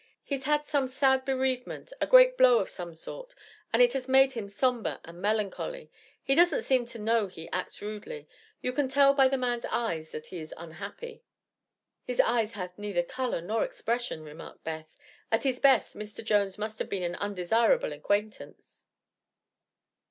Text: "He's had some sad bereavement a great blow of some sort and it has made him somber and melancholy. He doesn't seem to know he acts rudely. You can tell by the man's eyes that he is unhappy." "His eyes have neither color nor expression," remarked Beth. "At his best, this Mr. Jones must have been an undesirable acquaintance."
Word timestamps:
"He's 0.23 0.45
had 0.45 0.65
some 0.65 0.87
sad 0.87 1.25
bereavement 1.25 1.93
a 2.01 2.07
great 2.07 2.35
blow 2.35 2.57
of 2.57 2.71
some 2.71 2.95
sort 2.95 3.35
and 3.71 3.83
it 3.83 3.93
has 3.93 4.07
made 4.07 4.33
him 4.33 4.49
somber 4.49 4.99
and 5.05 5.21
melancholy. 5.21 5.91
He 6.23 6.33
doesn't 6.33 6.63
seem 6.63 6.87
to 6.87 6.97
know 6.97 7.27
he 7.27 7.47
acts 7.51 7.83
rudely. 7.83 8.27
You 8.61 8.73
can 8.73 8.87
tell 8.89 9.13
by 9.13 9.27
the 9.27 9.37
man's 9.37 9.65
eyes 9.65 10.09
that 10.09 10.25
he 10.25 10.39
is 10.39 10.55
unhappy." 10.57 11.21
"His 12.03 12.19
eyes 12.19 12.53
have 12.53 12.75
neither 12.79 13.03
color 13.03 13.41
nor 13.41 13.63
expression," 13.63 14.23
remarked 14.23 14.63
Beth. 14.63 14.89
"At 15.31 15.43
his 15.43 15.59
best, 15.59 15.93
this 15.93 16.15
Mr. 16.17 16.25
Jones 16.25 16.57
must 16.57 16.79
have 16.79 16.89
been 16.89 17.03
an 17.03 17.13
undesirable 17.17 17.93
acquaintance." 17.93 18.87